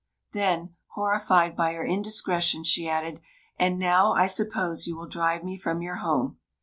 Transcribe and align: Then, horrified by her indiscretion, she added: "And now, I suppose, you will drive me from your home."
Then, 0.31 0.73
horrified 0.95 1.55
by 1.55 1.73
her 1.73 1.85
indiscretion, 1.85 2.63
she 2.63 2.89
added: 2.89 3.21
"And 3.59 3.77
now, 3.77 4.13
I 4.13 4.25
suppose, 4.25 4.87
you 4.87 4.97
will 4.97 5.05
drive 5.07 5.43
me 5.43 5.57
from 5.57 5.83
your 5.83 5.97
home." 5.97 6.39